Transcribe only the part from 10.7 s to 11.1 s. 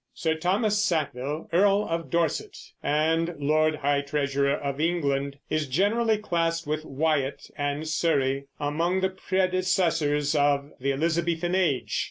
the